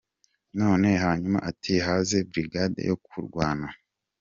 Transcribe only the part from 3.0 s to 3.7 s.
kurwana.